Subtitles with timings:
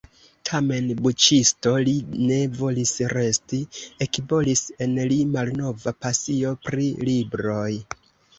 [0.49, 1.93] Tamen buĉisto li
[2.29, 3.59] ne volis resti:
[4.07, 7.69] ekbolis en li malnova pasio pri libroj.